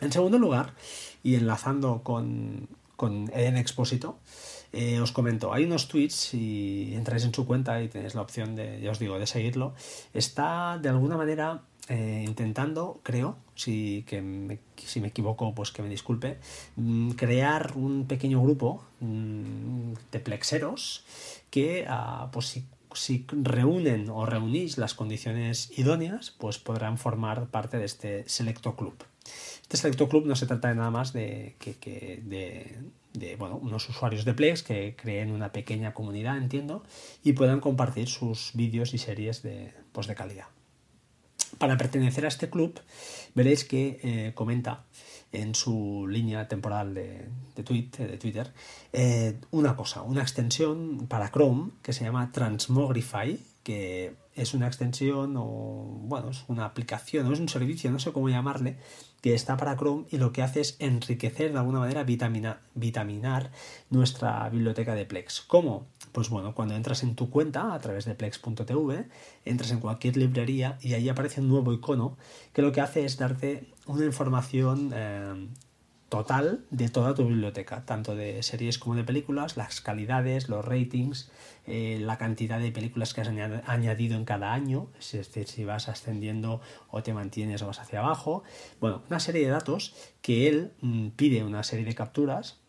En 0.00 0.12
segundo 0.12 0.38
lugar, 0.38 0.74
y 1.22 1.36
enlazando 1.36 2.02
con, 2.02 2.68
con 2.96 3.30
Eden 3.32 3.56
Expósito, 3.56 4.18
eh, 4.72 5.00
os 5.00 5.12
comento, 5.12 5.54
hay 5.54 5.64
unos 5.64 5.88
tweets, 5.88 6.14
si 6.14 6.92
entráis 6.94 7.24
en 7.24 7.32
su 7.32 7.46
cuenta 7.46 7.82
y 7.82 7.88
tenéis 7.88 8.14
la 8.14 8.20
opción 8.20 8.56
de, 8.56 8.80
ya 8.80 8.90
os 8.90 8.98
digo, 8.98 9.18
de 9.18 9.26
seguirlo, 9.26 9.74
está 10.12 10.78
de 10.78 10.90
alguna 10.90 11.16
manera 11.16 11.62
eh, 11.88 12.24
intentando, 12.26 13.00
creo, 13.04 13.36
si, 13.54 14.04
que 14.08 14.58
si 14.76 15.00
me 15.00 15.08
equivoco, 15.08 15.54
pues 15.54 15.70
que 15.70 15.82
me 15.82 15.88
disculpe, 15.88 16.38
mm, 16.74 17.10
crear 17.10 17.72
un 17.76 18.06
pequeño 18.06 18.42
grupo 18.42 18.84
mm, 19.00 19.92
de 20.10 20.20
plexeros 20.20 21.04
que, 21.48 21.86
ah, 21.88 22.28
pues 22.32 22.46
si, 22.46 22.64
si, 22.92 23.24
reúnen 23.30 24.10
o 24.10 24.26
reunís 24.26 24.78
las 24.78 24.94
condiciones 24.94 25.70
idóneas, 25.78 26.32
pues 26.32 26.58
podrán 26.58 26.98
formar 26.98 27.46
parte 27.46 27.78
de 27.78 27.84
este 27.84 28.28
selecto 28.28 28.74
club. 28.74 28.94
Este 29.62 29.76
selecto 29.76 30.08
club 30.08 30.26
no 30.26 30.34
se 30.34 30.46
trata 30.46 30.68
de 30.68 30.74
nada 30.74 30.90
más 30.90 31.12
de 31.12 31.54
que, 31.60 32.20
de, 32.24 32.78
de 33.12 33.36
bueno, 33.36 33.56
unos 33.56 33.88
usuarios 33.88 34.24
de 34.24 34.34
Plex 34.34 34.62
que 34.64 34.96
creen 34.96 35.30
una 35.30 35.52
pequeña 35.52 35.94
comunidad, 35.94 36.36
entiendo, 36.36 36.82
y 37.22 37.32
puedan 37.32 37.60
compartir 37.60 38.08
sus 38.08 38.50
vídeos 38.54 38.92
y 38.92 38.98
series 38.98 39.42
de, 39.42 39.72
pues 39.92 40.08
de 40.08 40.14
calidad. 40.16 40.46
Para 41.58 41.76
pertenecer 41.76 42.24
a 42.24 42.28
este 42.28 42.50
club, 42.50 42.78
veréis 43.34 43.64
que 43.64 44.00
eh, 44.02 44.32
comenta 44.34 44.84
en 45.32 45.54
su 45.54 46.06
línea 46.08 46.48
temporal 46.48 46.94
de, 46.94 47.28
de, 47.54 47.62
de 47.62 48.18
Twitter 48.18 48.52
eh, 48.92 49.38
una 49.50 49.76
cosa, 49.76 50.02
una 50.02 50.22
extensión 50.22 51.06
para 51.08 51.30
Chrome 51.30 51.70
que 51.82 51.92
se 51.92 52.04
llama 52.04 52.30
Transmogrify, 52.32 53.38
que 53.66 54.14
es 54.36 54.54
una 54.54 54.68
extensión 54.68 55.34
o, 55.36 55.98
bueno, 56.04 56.30
es 56.30 56.44
una 56.46 56.66
aplicación 56.66 57.26
o 57.26 57.32
es 57.32 57.40
un 57.40 57.48
servicio, 57.48 57.90
no 57.90 57.98
sé 57.98 58.12
cómo 58.12 58.28
llamarle, 58.28 58.76
que 59.22 59.34
está 59.34 59.56
para 59.56 59.76
Chrome 59.76 60.04
y 60.08 60.18
lo 60.18 60.30
que 60.30 60.44
hace 60.44 60.60
es 60.60 60.76
enriquecer 60.78 61.52
de 61.52 61.58
alguna 61.58 61.80
manera, 61.80 62.04
vitaminar 62.04 63.50
nuestra 63.90 64.48
biblioteca 64.50 64.94
de 64.94 65.04
Plex. 65.04 65.40
¿Cómo? 65.40 65.88
Pues 66.12 66.30
bueno, 66.30 66.54
cuando 66.54 66.76
entras 66.76 67.02
en 67.02 67.16
tu 67.16 67.28
cuenta 67.28 67.74
a 67.74 67.80
través 67.80 68.04
de 68.04 68.14
plex.tv, 68.14 69.08
entras 69.44 69.72
en 69.72 69.80
cualquier 69.80 70.16
librería 70.16 70.78
y 70.80 70.94
ahí 70.94 71.08
aparece 71.08 71.40
un 71.40 71.48
nuevo 71.48 71.72
icono 71.72 72.16
que 72.52 72.62
lo 72.62 72.70
que 72.70 72.80
hace 72.80 73.04
es 73.04 73.16
darte 73.18 73.66
una 73.86 74.04
información 74.04 74.92
eh, 74.94 75.48
total 76.08 76.64
de 76.70 76.88
toda 76.88 77.14
tu 77.14 77.26
biblioteca, 77.26 77.84
tanto 77.84 78.14
de 78.14 78.42
series 78.42 78.78
como 78.78 78.94
de 78.94 79.04
películas, 79.04 79.56
las 79.56 79.80
calidades, 79.80 80.48
los 80.48 80.64
ratings, 80.64 81.30
eh, 81.66 81.98
la 82.00 82.16
cantidad 82.16 82.60
de 82.60 82.70
películas 82.70 83.12
que 83.12 83.22
has 83.22 83.28
añadido 83.28 84.16
en 84.16 84.24
cada 84.24 84.52
año, 84.52 84.88
es 84.98 85.12
decir, 85.12 85.48
si 85.48 85.64
vas 85.64 85.88
ascendiendo 85.88 86.60
o 86.90 87.02
te 87.02 87.12
mantienes 87.12 87.62
o 87.62 87.66
vas 87.66 87.80
hacia 87.80 87.98
abajo. 87.98 88.44
Bueno, 88.80 89.02
una 89.08 89.18
serie 89.18 89.44
de 89.44 89.50
datos 89.50 89.94
que 90.22 90.48
él 90.48 90.72
mm, 90.80 91.08
pide 91.10 91.42
una 91.42 91.64
serie 91.64 91.84
de 91.84 91.94
capturas 91.94 92.60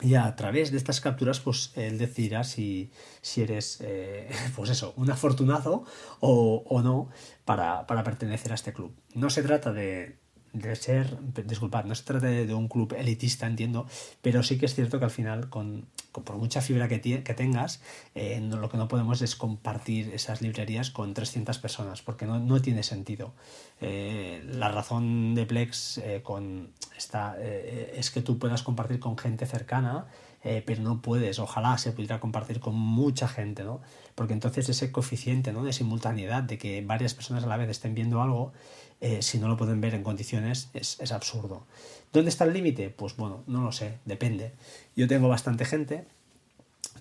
y 0.00 0.14
a 0.14 0.34
través 0.36 0.70
de 0.70 0.78
estas 0.78 1.00
capturas, 1.00 1.40
pues 1.40 1.72
él 1.74 1.98
decidirá 1.98 2.44
si, 2.44 2.90
si 3.20 3.42
eres, 3.42 3.78
eh, 3.80 4.30
pues 4.56 4.70
eso, 4.70 4.94
un 4.96 5.10
afortunado 5.10 5.84
o, 6.20 6.64
o 6.68 6.82
no 6.82 7.08
para, 7.44 7.86
para 7.88 8.04
pertenecer 8.04 8.52
a 8.52 8.54
este 8.54 8.72
club. 8.72 8.94
No 9.14 9.30
se 9.30 9.42
trata 9.42 9.72
de, 9.72 10.21
de 10.52 10.76
ser, 10.76 11.18
disculpad, 11.46 11.84
no 11.84 11.94
se 11.94 12.04
trata 12.04 12.26
de, 12.26 12.52
un 12.54 12.68
club 12.68 12.94
elitista, 12.96 13.46
entiendo, 13.46 13.86
pero 14.20 14.42
sí 14.42 14.58
que 14.58 14.66
es 14.66 14.74
cierto 14.74 14.98
que 14.98 15.06
al 15.06 15.10
final, 15.10 15.48
con, 15.48 15.86
por 16.12 16.36
mucha 16.36 16.60
fibra 16.60 16.88
que, 16.88 17.00
que 17.00 17.34
tengas, 17.34 17.80
eh, 18.14 18.40
lo 18.40 18.68
que 18.68 18.76
no 18.76 18.88
podemos 18.88 19.22
es 19.22 19.34
compartir 19.34 20.12
esas 20.12 20.42
librerías 20.42 20.90
con 20.90 21.14
300 21.14 21.58
personas, 21.58 22.02
porque 22.02 22.26
no, 22.26 22.38
no 22.38 22.60
tiene 22.60 22.82
sentido. 22.82 23.32
Eh, 23.80 24.42
la 24.46 24.68
razón 24.68 25.34
de 25.34 25.46
Plex 25.46 25.98
eh, 25.98 26.20
con 26.22 26.70
esta, 26.96 27.36
es 27.40 28.10
que 28.10 28.20
tú 28.20 28.38
puedas 28.38 28.62
compartir 28.62 29.00
con 29.00 29.16
gente 29.16 29.46
cercana 29.46 30.06
pero 30.42 30.82
no 30.82 31.00
puedes. 31.00 31.38
Ojalá 31.38 31.78
se 31.78 31.92
pudiera 31.92 32.18
compartir 32.18 32.58
con 32.58 32.74
mucha 32.74 33.28
gente, 33.28 33.62
¿no? 33.62 33.80
Porque 34.14 34.32
entonces 34.32 34.68
ese 34.68 34.92
coeficiente, 34.92 35.52
¿no? 35.52 35.64
De 35.64 35.72
simultaneidad, 35.72 36.42
de 36.42 36.58
que 36.58 36.82
varias 36.82 37.14
personas 37.14 37.44
a 37.44 37.46
la 37.46 37.56
vez 37.56 37.70
estén 37.70 37.94
viendo 37.94 38.22
algo, 38.22 38.52
eh, 39.00 39.22
si 39.22 39.38
no 39.38 39.48
lo 39.48 39.56
pueden 39.56 39.80
ver 39.80 39.94
en 39.94 40.02
condiciones, 40.02 40.68
es, 40.74 41.00
es 41.00 41.12
absurdo. 41.12 41.66
¿Dónde 42.12 42.30
está 42.30 42.44
el 42.44 42.52
límite? 42.52 42.90
Pues 42.90 43.16
bueno, 43.16 43.42
no 43.46 43.62
lo 43.62 43.72
sé, 43.72 43.98
depende. 44.04 44.52
Yo 44.96 45.08
tengo 45.08 45.28
bastante 45.28 45.64
gente 45.64 46.04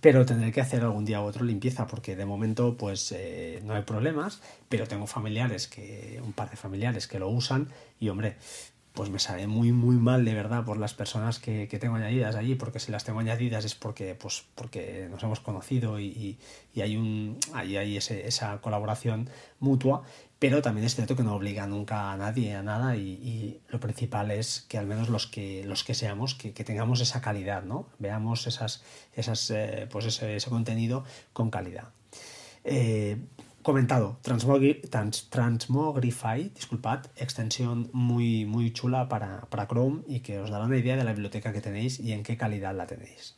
pero 0.02 0.26
tendré 0.26 0.52
que 0.52 0.62
hacer 0.62 0.82
algún 0.82 1.06
día 1.06 1.22
u 1.22 1.26
otro 1.26 1.46
limpieza 1.46 1.86
porque 1.86 2.16
de 2.16 2.26
momento 2.26 2.76
pues 2.76 3.12
eh, 3.16 3.62
no 3.64 3.76
hay 3.76 3.84
problemas, 3.84 4.42
pero 4.68 4.88
tengo 4.88 5.06
familiares 5.06 5.68
que, 5.68 6.20
un 6.24 6.34
par 6.34 6.50
de 6.50 6.58
familiares 6.58 7.08
que 7.08 7.20
lo 7.20 7.30
usan 7.30 7.70
y 8.00 8.10
hombre, 8.10 8.36
pues 8.94 9.10
me 9.10 9.20
sale 9.20 9.48
muy 9.48 9.72
muy 9.72 9.96
mal 9.96 10.26
de 10.26 10.34
verdad 10.34 10.66
por 10.66 10.78
las 10.78 10.94
personas 10.94 11.40
que, 11.40 11.68
que, 11.68 11.80
tengo 11.80 11.96
añadidas 11.96 12.36
allí 12.36 12.56
porque 12.56 12.80
si 12.80 12.92
las 12.92 13.04
tengo 13.04 13.20
añadidas 13.20 13.64
es 13.64 13.76
porque 13.76 14.16
pues 14.16 14.44
porque 14.56 15.08
nos 15.10 15.24
hemos 15.24 15.40
conocido 15.40 16.00
y, 16.00 16.38
y, 16.74 16.82
hay 16.82 16.98
un 16.98 17.38
hay, 17.54 17.78
hay 17.78 17.98
ese, 17.98 18.28
esa 18.28 18.60
colaboración 18.60 19.30
mutua 19.60 20.04
pero 20.40 20.62
también 20.62 20.86
es 20.86 20.96
cierto 20.96 21.16
que 21.16 21.24
no 21.24 21.36
obliga 21.36 21.68
nunca 21.68 22.12
a 22.12 22.18
nadie 22.18 22.56
a 22.56 22.64
nada 22.64 22.98
y, 22.98 23.62
lo 23.70 23.80
principal 23.80 24.32
es 24.32 24.66
que 24.68 24.78
al 24.78 24.88
menos 24.88 25.08
los 25.08 25.28
que 25.28 25.64
los 25.66 25.84
que 25.84 25.94
seamos 25.94 26.36
que, 26.36 26.52
que 26.52 26.64
tengamos 26.66 27.00
esa 27.00 27.22
calidad 27.22 27.64
no 27.64 27.88
veamos 28.00 28.46
esas 28.48 28.84
esas 29.16 29.50
eh, 29.52 29.88
pues 29.90 30.06
ese, 30.06 30.36
ese, 30.36 30.50
contenido 30.50 31.06
con 31.32 31.50
calidad. 31.50 31.90
Eh, 32.64 33.18
comentado, 33.62 34.18
Transmogrify, 34.22 36.52
disculpad, 36.56 37.06
extensión 37.16 37.90
muy, 37.94 38.46
muy 38.46 38.72
chula 38.72 39.08
para, 39.08 39.42
para, 39.50 39.68
Chrome 39.68 40.02
y 40.08 40.22
que 40.22 40.40
os 40.40 40.50
dará 40.50 40.66
una 40.66 40.78
idea 40.78 40.96
de 40.96 41.04
la 41.04 41.14
biblioteca 41.14 41.54
que 41.54 41.62
tenéis 41.62 42.00
y 42.00 42.14
en 42.14 42.24
qué 42.24 42.38
calidad 42.38 42.76
la 42.76 42.88
tenéis. 42.88 43.38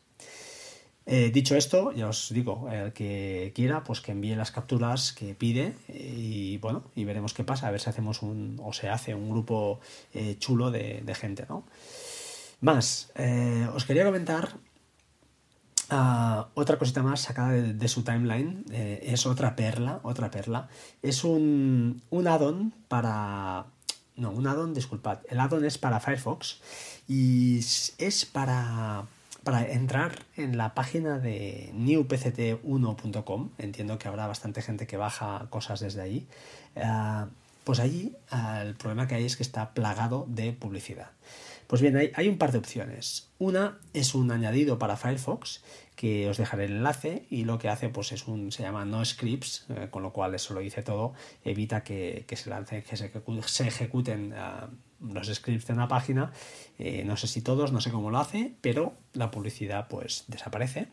Eh, 1.06 1.32
dicho 1.32 1.58
esto, 1.58 1.92
ya 1.92 2.08
os 2.08 2.34
digo, 2.34 2.70
el 2.72 2.94
que 2.94 3.51
quiera, 3.53 3.84
pues 3.84 4.00
que 4.00 4.13
envíe 4.13 4.36
las 4.36 4.51
capturas 4.51 5.12
que 5.12 5.36
pide 5.36 5.74
y 5.89 6.58
bueno, 6.60 6.84
y 6.96 7.03
veremos 7.03 7.34
qué 7.34 7.44
pasa, 7.44 7.68
a 7.68 7.72
ver 7.72 7.82
si 7.82 7.89
hacemos 7.89 8.22
un, 8.22 8.58
o 8.63 8.72
se 8.72 8.89
hace 8.89 9.13
un 9.13 9.30
grupo 9.30 9.82
eh, 10.13 10.38
chulo 10.39 10.72
de, 10.72 11.01
de, 11.03 11.15
gente, 11.15 11.46
¿no? 11.50 11.65
Más, 12.62 13.12
eh, 13.15 13.68
os 13.74 13.84
quería 13.84 14.06
comentar 14.06 14.56
Uh, 15.93 16.45
otra 16.55 16.79
cosita 16.79 17.03
más 17.03 17.21
sacada 17.21 17.51
de, 17.51 17.88
su 17.88 18.03
timeline 18.03 18.65
eh, 18.71 19.00
es 19.03 19.27
otra 19.27 19.55
perla, 19.55 20.00
otra 20.01 20.31
perla. 20.31 20.67
Es 21.03 21.23
un, 21.23 22.01
un 22.09 22.27
add-on 22.27 22.73
para... 22.88 23.65
No, 24.15 24.31
un 24.31 24.47
add-on, 24.47 24.73
disculpad. 24.73 25.19
El 25.29 25.39
add-on 25.39 25.65
es 25.65 25.77
para 25.77 26.00
Firefox 26.00 26.62
y 27.07 27.59
es 27.59 28.25
para, 28.31 29.03
para 29.43 29.67
entrar 29.71 30.23
en 30.35 30.57
la 30.57 30.73
página 30.73 31.19
de 31.19 31.71
newpct1.com. 31.75 33.50
Entiendo 33.59 34.00
que 34.00 34.07
habrá 34.07 34.25
bastante 34.25 34.63
gente 34.63 34.88
que 34.88 34.97
baja 34.97 35.45
cosas 35.51 35.79
desde 35.79 36.01
ahí. 36.01 36.27
Uh, 36.75 37.27
pues 37.63 37.79
allí 37.79 38.15
el 38.62 38.75
problema 38.75 39.07
que 39.07 39.15
hay 39.15 39.25
es 39.25 39.38
que 39.38 39.43
está 39.43 39.73
plagado 39.73 40.25
de 40.27 40.53
publicidad. 40.53 41.12
Pues 41.67 41.81
bien, 41.81 41.97
hay, 41.97 42.27
un 42.27 42.38
par 42.38 42.51
de 42.51 42.57
opciones. 42.57 43.29
Una 43.39 43.79
es 43.93 44.13
un 44.13 44.31
añadido 44.31 44.77
para 44.77 44.97
Firefox, 44.97 45.62
que 45.95 46.29
os 46.29 46.38
dejaré 46.38 46.65
el 46.65 46.73
enlace, 46.77 47.25
y 47.29 47.45
lo 47.45 47.57
que 47.57 47.69
hace 47.69 47.89
pues 47.89 48.12
es 48.12 48.27
un, 48.27 48.51
se 48.51 48.63
llama 48.63 48.85
no 48.85 49.03
scripts, 49.05 49.65
eh, 49.69 49.88
con 49.91 50.03
lo 50.03 50.12
cual 50.12 50.33
eso 50.33 50.53
lo 50.53 50.59
dice 50.59 50.83
todo, 50.83 51.13
evita 51.43 51.83
que, 51.83 52.25
que 52.27 52.35
se 52.35 52.50
lancen, 52.50 52.81
que 52.83 52.97
se, 52.97 53.12
se 53.45 53.67
ejecuten 53.67 54.33
uh, 54.33 55.13
los 55.13 55.27
scripts 55.27 55.67
de 55.67 55.73
una 55.73 55.88
página. 55.88 56.31
Eh, 56.79 57.03
no 57.05 57.17
sé 57.17 57.27
si 57.27 57.41
todos, 57.41 57.71
no 57.71 57.81
sé 57.81 57.91
cómo 57.91 58.09
lo 58.09 58.19
hace, 58.19 58.53
pero 58.62 58.93
la 59.13 59.31
publicidad 59.31 59.88
pues 59.88 60.25
desaparece. 60.27 60.88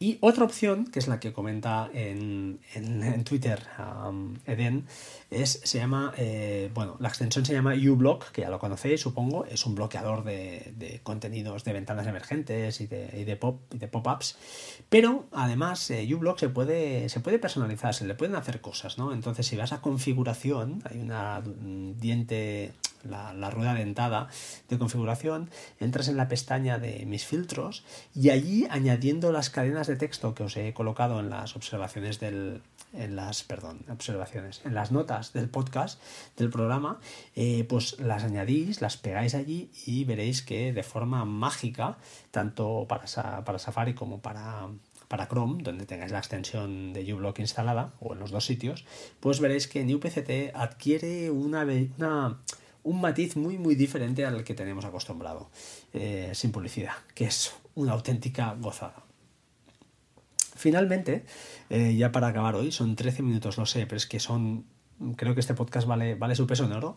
Y 0.00 0.18
otra 0.20 0.44
opción, 0.44 0.86
que 0.86 0.98
es 0.98 1.06
la 1.06 1.20
que 1.20 1.32
comenta 1.32 1.88
en, 1.94 2.60
en, 2.74 3.24
Twitter 3.24 3.62
um, 3.78 4.34
Eden, 4.44 4.86
es, 5.30 5.60
se 5.62 5.78
llama, 5.78 6.12
eh, 6.18 6.70
bueno, 6.74 6.96
la 6.98 7.08
extensión 7.08 7.46
se 7.46 7.52
llama 7.54 7.74
uBlock, 7.74 8.32
que 8.32 8.42
ya 8.42 8.50
lo 8.50 8.58
conocéis, 8.58 9.00
supongo, 9.00 9.46
es 9.46 9.64
un 9.64 9.76
bloqueador 9.76 10.24
de, 10.24 10.74
de 10.76 11.00
contenidos 11.02 11.62
de 11.64 11.72
ventanas 11.72 12.06
emergentes 12.08 12.80
y 12.80 12.86
de, 12.88 13.20
y 13.20 13.24
de 13.24 13.36
pop 13.36 13.62
y 13.72 13.78
de 13.78 13.88
pop-ups, 13.88 14.36
pero 14.88 15.26
además 15.32 15.88
eh, 15.90 16.06
uBlock 16.12 16.38
se 16.38 16.48
puede, 16.48 17.08
se 17.08 17.20
puede 17.20 17.38
personalizar, 17.38 17.94
se 17.94 18.04
le 18.04 18.14
pueden 18.14 18.34
hacer 18.34 18.60
cosas, 18.60 18.98
¿no? 18.98 19.12
Entonces, 19.12 19.46
si 19.46 19.56
vas 19.56 19.72
a 19.72 19.80
configuración, 19.80 20.82
hay 20.90 20.98
una 20.98 21.40
diente 21.40 22.72
la, 23.04 23.50
rueda 23.50 23.74
dentada 23.74 24.28
de 24.68 24.78
configuración, 24.78 25.50
entras 25.80 26.08
en 26.08 26.16
la 26.16 26.28
pestaña 26.28 26.78
de 26.78 27.06
mis 27.06 27.24
filtros 27.24 27.84
y 28.14 28.30
allí 28.30 28.66
añadiendo 28.70 29.32
las 29.32 29.50
cadenas 29.50 29.86
de 29.86 29.96
texto 29.96 30.34
que 30.34 30.44
os 30.44 30.56
he 30.56 30.72
colocado 30.74 31.20
en 31.20 31.30
las 31.30 31.56
observaciones 31.56 32.20
del 32.20 32.62
en 32.92 33.16
las 33.16 33.42
perdón 33.42 33.84
observaciones 33.90 34.60
en 34.64 34.74
las 34.74 34.92
notas 34.92 35.32
del 35.32 35.48
podcast 35.48 36.00
del 36.36 36.48
programa 36.48 37.00
eh, 37.34 37.64
pues 37.68 37.98
las 37.98 38.22
añadís 38.22 38.80
las 38.80 38.96
pegáis 38.96 39.34
allí 39.34 39.68
y 39.84 40.04
veréis 40.04 40.42
que 40.42 40.72
de 40.72 40.82
forma 40.84 41.24
mágica 41.24 41.98
tanto 42.30 42.86
para, 42.88 43.04
para 43.44 43.58
Safari 43.58 43.94
como 43.94 44.20
para 44.20 44.68
para 45.08 45.28
Chrome, 45.28 45.62
donde 45.62 45.86
tengáis 45.86 46.12
la 46.12 46.18
extensión 46.18 46.92
de 46.92 47.12
uBlock 47.12 47.38
instalada, 47.38 47.92
o 48.00 48.14
en 48.14 48.20
los 48.20 48.30
dos 48.30 48.44
sitios, 48.44 48.84
pues 49.20 49.38
veréis 49.38 49.68
que 49.68 49.84
NewPCT 49.84 50.54
adquiere 50.54 51.30
una 51.30 51.64
un 52.84 53.00
matiz 53.00 53.36
muy 53.36 53.58
muy 53.58 53.74
diferente 53.74 54.24
al 54.24 54.44
que 54.44 54.54
tenemos 54.54 54.84
acostumbrado 54.84 55.50
eh, 55.92 56.30
sin 56.34 56.52
publicidad, 56.52 56.94
que 57.14 57.24
es 57.24 57.52
una 57.74 57.92
auténtica 57.92 58.54
gozada. 58.60 59.02
Finalmente, 60.56 61.24
eh, 61.68 61.96
ya 61.96 62.12
para 62.12 62.28
acabar 62.28 62.54
hoy, 62.54 62.70
son 62.70 62.94
13 62.94 63.22
minutos, 63.22 63.58
lo 63.58 63.66
sé, 63.66 63.86
pero 63.86 63.96
es 63.96 64.06
que 64.06 64.20
son, 64.20 64.64
creo 65.16 65.34
que 65.34 65.40
este 65.40 65.54
podcast 65.54 65.86
vale, 65.86 66.14
vale 66.14 66.36
su 66.36 66.46
peso 66.46 66.64
en 66.64 66.72
oro. 66.72 66.96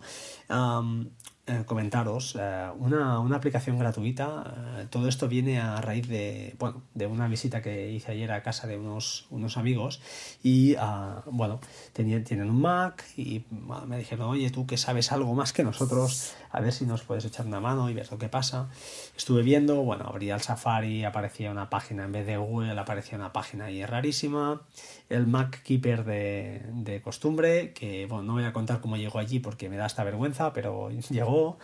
Um, 0.50 1.10
eh, 1.50 1.64
comentaros 1.66 2.36
eh, 2.38 2.68
una, 2.78 3.22
una, 3.22 3.38
aplicación 3.38 3.80
gratuita. 3.80 4.54
Eh, 4.80 4.88
todo 4.90 5.08
esto 5.08 5.30
viene 5.30 5.62
a 5.62 5.80
raíz 5.80 6.06
de, 6.10 6.54
bueno, 6.60 6.84
de 6.94 7.08
una 7.08 7.30
visita 7.30 7.62
que 7.62 7.90
hice 7.90 8.12
ayer 8.12 8.34
a 8.34 8.44
casa 8.44 8.68
de 8.68 8.78
unos, 8.78 9.28
unos 9.30 9.56
amigos 9.56 10.02
y 10.44 10.76
uh, 10.76 11.22
bueno, 11.32 11.62
tenían, 11.94 12.26
tienen 12.26 12.50
un 12.50 12.60
Mac 12.62 13.06
y 13.16 13.46
me 13.88 13.98
dijeron, 13.98 14.28
oye, 14.28 14.50
tú 14.50 14.68
que 14.68 14.76
sabes 14.76 15.14
algo 15.14 15.34
más 15.36 15.54
que 15.54 15.64
nosotros, 15.64 16.36
a 16.58 16.62
ver 16.62 16.74
si 16.74 16.86
nos 16.86 17.04
puedes 17.04 17.24
echar 17.24 17.46
una 17.46 17.60
mano 17.60 17.88
y 17.90 17.94
ver 17.94 18.12
lo 18.12 18.18
que 18.18 18.30
pasa. 18.30 18.70
Estuve 19.16 19.44
viendo, 19.44 19.84
bueno, 19.84 20.06
abría 20.06 20.34
el 20.34 20.42
Safari, 20.42 21.04
aparecía 21.04 21.52
una 21.52 21.70
página 21.70 22.06
en 22.06 22.12
vez 22.12 22.26
de 22.26 22.38
Google, 22.38 22.80
aparecía 22.80 23.18
una 23.18 23.32
página 23.32 23.66
ahí 23.66 23.86
rarísima. 23.86 24.64
El 25.08 25.28
Mac 25.28 25.62
Keeper 25.62 26.04
de, 26.04 26.64
de 26.74 27.02
costumbre, 27.02 27.74
que 27.74 28.08
bueno, 28.08 28.24
no 28.24 28.34
voy 28.34 28.46
a 28.46 28.54
contar 28.54 28.82
cómo 28.82 28.98
llegó 28.98 29.20
allí 29.20 29.40
porque 29.40 29.70
me 29.70 29.78
da 29.78 29.86
esta 29.86 30.04
vergüenza, 30.04 30.52
pero 30.52 30.90
llegó 31.10 31.60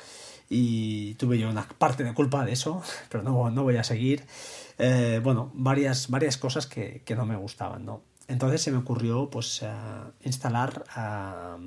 y 0.48 1.16
tuve 1.16 1.40
yo 1.40 1.50
una 1.50 1.68
parte 1.68 2.04
de 2.04 2.14
culpa 2.14 2.46
de 2.46 2.52
eso, 2.52 2.84
pero 3.10 3.24
no, 3.24 3.50
no 3.50 3.64
voy 3.64 3.78
a 3.78 3.84
seguir. 3.84 4.24
Eh, 4.78 5.20
bueno, 5.24 5.52
varias, 5.56 6.10
varias 6.10 6.38
cosas 6.38 6.68
que, 6.68 7.02
que, 7.04 7.16
no 7.16 7.26
me 7.26 7.36
gustaban, 7.36 7.84
¿no? 7.84 8.02
Entonces 8.28 8.62
se 8.62 8.72
me 8.72 8.78
ocurrió 8.78 9.30
pues 9.30 9.62
uh, 9.64 10.12
instalar, 10.22 10.86
uh, 10.96 11.62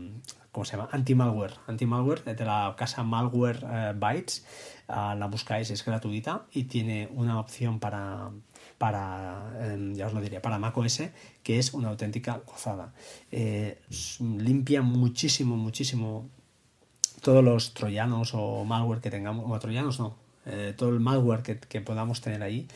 ¿cómo 0.57 0.65
se 0.65 0.75
llama? 0.75 0.89
Anti-malware. 0.91 1.53
Anti-malware 1.67 2.25
de 2.35 2.45
la 2.47 2.75
casa 2.79 3.03
Malware 3.03 3.63
uh, 3.63 3.99
Bytes. 3.99 4.43
la 4.89 5.29
buscáis, 5.31 5.71
es 5.71 5.85
gratuita 5.85 6.47
y 6.51 6.65
tiene 6.65 7.11
una 7.13 7.39
opción 7.39 7.79
para, 7.79 8.31
para 8.79 9.53
eh, 9.61 9.93
ya 9.95 10.07
os 10.07 10.15
lo 10.15 10.21
diré, 10.23 10.41
para 10.41 10.59
macOS, 10.59 11.03
que 11.43 11.59
es 11.59 11.75
una 11.75 11.91
auténtica 11.91 12.41
gozada. 12.47 12.95
Eh, 13.31 13.83
limpia 14.21 14.81
muchísimo, 14.81 15.59
muchísimo 15.59 16.31
todos 17.21 17.45
los 17.45 17.75
troyanos 17.75 18.33
o 18.33 18.65
malware 18.65 19.03
que 19.03 19.11
tengamos, 19.11 19.45
o 19.51 19.59
troyanos 19.59 20.01
no, 20.01 20.17
eh, 20.47 20.75
todo 20.77 20.91
el 20.91 21.01
malware 21.01 21.43
que, 21.43 21.59
que, 21.59 21.81
podamos 21.81 22.21
tener 22.21 22.43
ahí. 22.43 22.69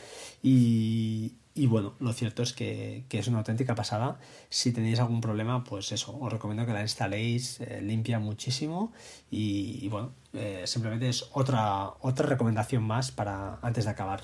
Y, 0.43 1.33
y 1.53 1.67
bueno, 1.67 1.93
lo 1.99 2.13
cierto 2.13 2.43
es 2.43 2.53
que, 2.53 3.03
que, 3.09 3.19
es 3.19 3.27
una 3.27 3.39
auténtica 3.39 3.75
pasada. 3.75 4.19
Si 4.49 4.71
tenéis 4.71 4.99
algún 4.99 5.21
problema, 5.21 5.63
pues 5.63 5.91
eso, 5.91 6.17
os 6.19 6.31
recomiendo 6.31 6.65
que 6.65 6.73
la 6.73 6.81
instaléis, 6.81 7.59
eh, 7.61 7.81
limpia 7.81 8.19
muchísimo 8.19 8.93
y, 9.29 9.79
y 9.81 9.89
bueno, 9.89 10.11
eh, 10.33 10.63
simplemente 10.65 11.09
es 11.09 11.29
otra, 11.33 11.93
otra 12.01 12.27
recomendación 12.27 12.83
más 12.83 13.11
para 13.11 13.59
antes 13.61 13.85
de 13.85 13.91
acabar 13.91 14.23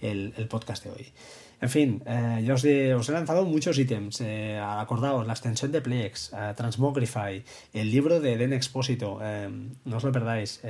el, 0.00 0.34
el 0.36 0.48
podcast 0.48 0.84
de 0.84 0.90
hoy. 0.90 1.12
En 1.58 1.70
fin, 1.70 2.02
eh, 2.04 2.42
yo 2.44 2.54
os, 2.54 2.64
he 2.64 3.12
lanzado 3.12 3.46
muchos 3.46 3.78
ítems. 3.78 4.20
Eh, 4.20 4.58
acordaos, 4.58 5.26
la 5.26 5.32
extensión 5.32 5.72
de 5.72 5.80
Plex, 5.80 6.32
eh, 6.34 6.52
Transmogrify, 6.54 7.44
el 7.72 7.90
libro 7.90 8.20
de 8.20 8.36
Den 8.36 8.52
Expósito, 8.52 9.20
no 9.84 9.96
os 9.96 10.04
lo 10.04 10.12
perdáis, 10.12 10.60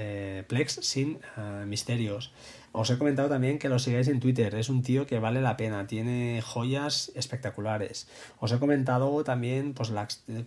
Plex 0.47 0.78
sin 0.83 1.19
misterios. 1.66 2.33
Os 2.78 2.90
he 2.90 2.99
comentado 2.99 3.30
también 3.30 3.59
que 3.59 3.71
lo 3.71 3.78
sigáis 3.78 4.06
en 4.09 4.21
Twitter, 4.21 4.54
es 4.54 4.68
un 4.68 4.83
tío 4.83 5.06
que 5.06 5.18
vale 5.18 5.40
la 5.40 5.56
pena, 5.56 5.87
tiene 5.87 6.42
joyas 6.45 7.11
espectaculares. 7.14 8.06
Os 8.38 8.52
he 8.52 8.59
comentado 8.59 9.25
también 9.25 9.73
pues 9.73 9.90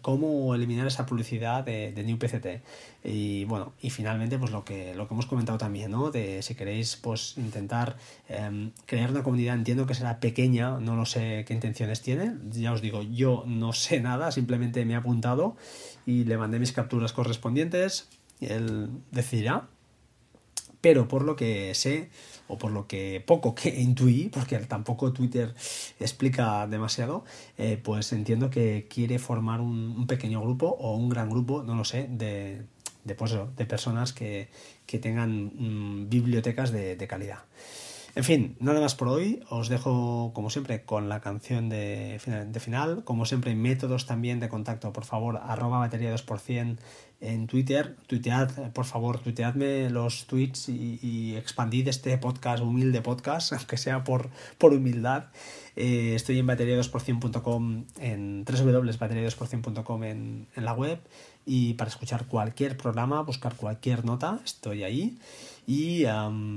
cómo 0.03 0.53
eliminar 0.53 0.85
esa 0.85 1.07
publicidad 1.07 1.63
de, 1.63 1.91
New 2.05 2.19
PCT. 2.19 2.61
Y 3.03 3.45
bueno, 3.45 3.73
y 3.81 3.89
finalmente 3.89 4.37
pues 4.37 4.51
lo 4.51 4.63
que, 4.63 4.93
lo 4.93 5.07
que 5.07 5.15
hemos 5.15 5.25
comentado 5.25 5.57
también, 5.57 5.89
¿no? 5.89 6.11
De 6.11 6.43
si 6.43 6.53
queréis 6.53 6.97
pues 6.97 7.35
intentar 7.35 7.97
em, 8.27 8.73
crear 8.85 9.09
una 9.09 9.23
comunidad, 9.23 9.55
entiendo 9.55 9.87
que 9.87 9.95
será 9.95 10.19
pequeña, 10.19 10.79
no 10.79 10.95
lo 10.95 11.07
sé 11.07 11.45
qué 11.47 11.55
intenciones 11.55 12.03
tiene. 12.03 12.35
Ya 12.51 12.73
os 12.73 12.83
digo, 12.83 13.01
yo 13.01 13.43
no 13.47 13.73
sé 13.73 14.01
nada, 14.01 14.31
simplemente 14.31 14.85
me 14.85 14.93
he 14.93 14.97
apuntado 14.97 15.55
y 16.05 16.25
le 16.25 16.37
mandé 16.37 16.59
mis 16.59 16.73
capturas 16.73 17.11
correspondientes. 17.11 18.07
Él 18.39 18.91
decidirá 19.09 19.67
pero 20.81 21.07
por 21.07 21.23
lo 21.23 21.35
que 21.35 21.73
sé 21.75 22.09
o 22.47 22.57
por 22.57 22.71
lo 22.71 22.87
que 22.87 23.23
poco 23.25 23.55
que 23.55 23.69
intuí, 23.81 24.29
porque 24.29 24.57
tampoco 24.59 25.13
Twitter 25.13 25.53
explica 25.99 26.67
demasiado, 26.67 27.23
eh, 27.57 27.79
pues 27.81 28.11
entiendo 28.13 28.49
que 28.49 28.87
quiere 28.89 29.19
formar 29.19 29.61
un, 29.61 30.07
pequeño 30.07 30.41
grupo 30.41 30.67
o 30.67 30.95
un 30.95 31.09
gran 31.09 31.29
grupo, 31.29 31.63
no 31.63 31.75
lo 31.75 31.85
sé, 31.85 32.07
de, 32.09 32.63
de, 33.03 33.15
pues 33.15 33.35
personas 33.67 34.13
que, 34.13 34.49
tengan 35.01 35.51
mm, 35.55 36.09
bibliotecas 36.09 36.71
de 36.71 37.07
calidad. 37.07 37.43
En 38.15 38.23
fin, 38.23 38.57
nada 38.59 38.81
más 38.81 38.95
por 38.95 39.07
hoy. 39.07 39.43
Os 39.49 39.69
dejo, 39.69 40.31
como 40.33 40.49
siempre, 40.49 40.83
con 40.83 41.09
la 41.09 41.21
canción 41.21 41.69
de, 41.69 42.19
final. 42.59 43.03
Como 43.03 43.25
siempre, 43.25 43.55
métodos 43.55 44.05
también 44.05 44.39
de 44.39 44.49
contacto. 44.49 44.91
Por 44.91 45.05
favor, 45.05 45.39
arroba 45.41 45.79
batería 45.79 46.13
2% 46.13 46.77
en 47.21 47.47
Twitter. 47.47 47.97
Tuitead, 48.07 48.71
por 48.71 48.85
favor, 48.85 49.19
tuiteadme 49.19 49.89
los 49.89 50.25
tweets 50.25 50.69
y, 50.69 51.35
expandid 51.35 51.87
este 51.87 52.17
podcast, 52.17 52.63
humilde 52.63 53.01
podcast, 53.01 53.53
aunque 53.53 53.77
sea 53.77 54.03
por, 54.03 54.29
por 54.57 54.73
humildad. 54.73 55.25
Eh, 55.75 56.13
estoy 56.15 56.39
en 56.39 56.47
batería2%.com, 56.47 57.85
en 57.99 58.43
www.batería2%.com 58.43 60.03
en, 60.03 60.47
en 60.55 60.65
la 60.65 60.73
web. 60.73 60.99
Y 61.45 61.73
para 61.75 61.89
escuchar 61.89 62.27
cualquier 62.27 62.75
programa, 62.75 63.21
buscar 63.21 63.55
cualquier 63.55 64.03
nota, 64.05 64.39
estoy 64.43 64.83
ahí. 64.83 65.17
Y 65.71 66.03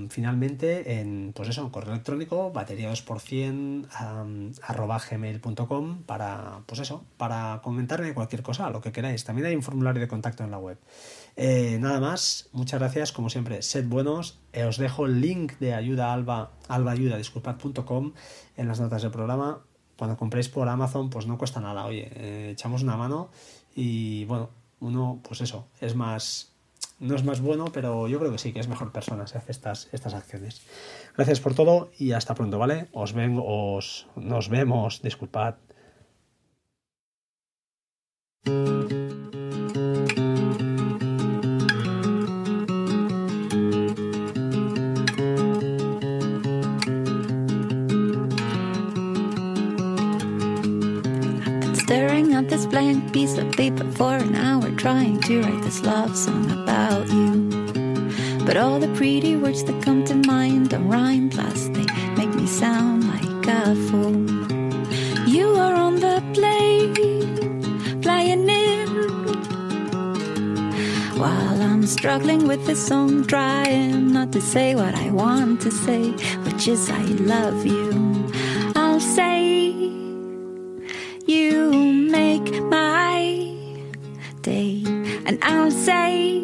finalmente, 0.09 0.99
en 0.99 1.35
pues 1.35 1.51
eso, 1.51 1.71
correo 1.71 1.93
electrónico, 1.93 2.51
batería 2.51 2.91
2% 2.91 4.57
arroba 4.63 4.99
gmail.com 4.99 6.05
para, 6.05 6.61
pues 6.65 6.81
eso, 6.81 7.05
para 7.19 7.61
comentarme 7.63 8.15
cualquier 8.15 8.43
cosa, 8.43 8.71
lo 8.71 8.81
que 8.81 8.91
queráis. 8.91 9.23
También 9.25 9.49
hay 9.49 9.55
un 9.55 9.63
formulario 9.63 10.01
de 10.01 10.09
contacto 10.09 10.45
en 10.45 10.51
la 10.51 10.57
web. 10.57 10.79
Eh, 11.37 11.77
nada 11.79 12.01
más, 12.01 12.49
muchas 12.53 12.81
gracias, 12.81 13.13
como 13.13 13.29
siempre, 13.29 13.61
sed 13.61 13.87
buenos. 13.87 14.41
Eh, 14.55 14.65
os 14.65 14.79
dejo 14.79 15.05
el 15.05 15.21
link 15.21 15.59
de 15.59 15.75
ayuda 15.75 16.15
alba, 16.15 16.53
albaayuda, 16.69 17.19
disculpad.com 17.19 18.15
en 18.57 18.67
las 18.67 18.81
notas 18.81 19.03
del 19.03 19.11
programa. 19.11 19.61
Cuando 19.99 20.17
compréis 20.17 20.49
por 20.49 20.71
Amazon, 20.71 21.11
pues 21.11 21.27
no 21.27 21.37
cuesta 21.37 21.61
nada, 21.61 21.85
oye, 21.85 22.11
eh, 22.15 22.51
echamos 22.53 22.83
una 22.83 22.97
mano 22.97 23.29
y 23.77 24.25
bueno, 24.25 24.49
uno, 24.81 25.21
pues 25.23 25.43
eso, 25.43 25.69
es 25.83 25.95
más 25.95 26.52
no 27.03 27.17
es 27.17 27.25
más 27.25 27.41
bueno, 27.41 27.67
pero 27.73 28.07
yo 28.09 28.19
creo 28.19 28.31
que 28.31 28.39
sí, 28.39 28.53
que 28.53 28.61
es 28.61 28.69
mejor 28.69 28.93
persona 28.93 29.27
si 29.27 29.37
hace 29.37 29.51
estas, 29.51 29.89
estas 29.93 30.15
acciones. 30.15 30.63
Gracias 31.17 31.41
por 31.41 31.55
todo 31.55 31.91
y 31.99 32.13
hasta 32.13 32.35
pronto, 32.35 32.59
¿vale? 32.59 32.89
Os 32.93 33.13
vengo, 33.13 33.43
os, 33.45 34.07
nos 34.17 34.49
vemos, 34.49 35.03
disculpad. 35.03 35.57
Blank 52.83 53.13
piece 53.13 53.39
of 53.39 53.53
paper 53.53 53.89
for 53.93 54.15
an 54.15 54.35
hour 54.35 54.69
trying 54.73 55.21
to 55.21 55.41
write 55.43 55.63
this 55.63 55.83
love 55.85 56.17
song 56.17 56.51
about 56.51 57.07
you. 57.09 57.33
But 58.45 58.57
all 58.57 58.81
the 58.81 58.93
pretty 58.97 59.37
words 59.37 59.63
that 59.65 59.83
come 59.85 60.05
to 60.07 60.17
mind 60.17 60.71
don't 60.71 60.89
rhyme, 60.89 61.31
plus 61.31 61.69
they 61.69 61.87
make 62.19 62.35
me 62.35 62.47
sound 62.47 63.01
like 63.13 63.47
a 63.47 63.77
fool. 63.87 64.19
You 65.29 65.47
are 65.65 65.75
on 65.75 65.95
the 66.07 66.19
plane, 66.35 68.03
flying 68.03 68.49
in. 68.49 68.89
While 71.23 71.63
I'm 71.63 71.87
struggling 71.87 72.49
with 72.49 72.67
this 72.67 72.85
song, 72.85 73.25
trying 73.27 74.13
not 74.13 74.33
to 74.33 74.41
say 74.41 74.75
what 74.75 74.95
I 74.97 75.09
want 75.11 75.61
to 75.61 75.71
say, 75.71 76.11
which 76.45 76.67
is 76.67 76.91
I 76.91 77.05
love 77.35 77.65
you. 77.65 77.91
I'll 78.75 79.05
say 79.17 79.71
you 81.27 81.62
make 82.43 82.63
my 82.65 83.55
day, 84.41 84.83
and 85.27 85.39
I'll 85.43 85.71
say, 85.71 86.43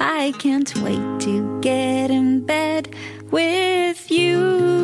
I 0.00 0.32
can't 0.38 0.74
wait 0.82 1.20
to 1.20 1.60
get 1.60 2.10
in 2.10 2.44
bed 2.44 2.94
with 3.30 4.10
you. 4.10 4.80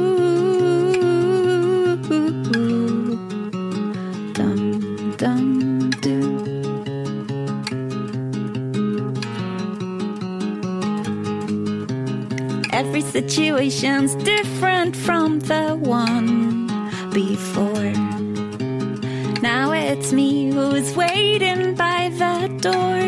Every 12.72 13.00
situation's 13.00 14.14
different 14.16 14.94
from 14.94 15.40
the 15.40 15.76
one 15.80 16.66
before. 17.12 18.15
It's 20.06 20.12
me 20.12 20.52
who's 20.52 20.94
waiting 20.94 21.74
by 21.74 22.10
the 22.10 22.46
door. 22.60 23.00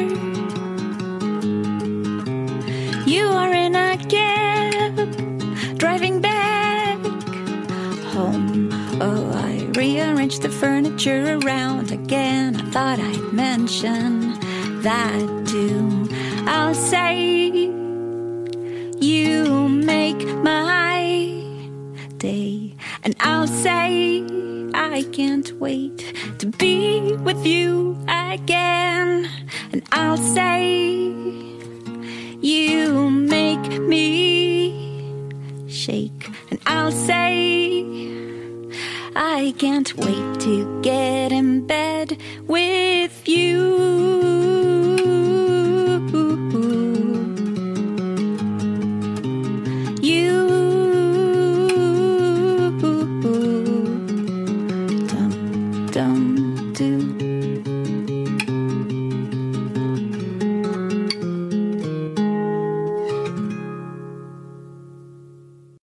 You 3.06 3.24
are 3.28 3.52
in 3.54 3.76
a 3.76 3.96
cab, 4.08 4.96
driving 5.78 6.20
back 6.20 6.98
home. 8.12 8.70
Oh, 9.00 9.30
I 9.32 9.70
rearranged 9.78 10.42
the 10.42 10.48
furniture 10.48 11.38
around 11.38 11.92
again. 11.92 12.56
I 12.56 12.64
thought 12.72 12.98
I'd 12.98 13.32
mention 13.32 14.32
that 14.82 15.46
too. 15.46 16.08
I'll 16.48 16.74
say, 16.74 17.70
You 18.98 19.68
make 19.68 20.26
my 20.42 21.44
day, 22.16 22.74
and 23.04 23.14
I'll 23.20 23.46
say, 23.46 24.17
I 24.90 25.02
can't 25.12 25.52
wait 25.60 25.98
to 26.38 26.46
be 26.46 27.12
with 27.16 27.44
you 27.44 27.96
again. 28.08 29.30
And 29.70 29.82
I'll 29.92 30.16
say, 30.16 31.12
You 32.40 33.10
make 33.10 33.80
me 33.82 35.04
shake. 35.68 36.30
And 36.50 36.58
I'll 36.66 36.90
say, 36.90 37.84
I 39.14 39.54
can't 39.58 39.94
wait 39.94 40.40
to 40.40 40.80
get 40.80 41.32
in 41.32 41.66
bed 41.66 42.16
with. 42.46 42.77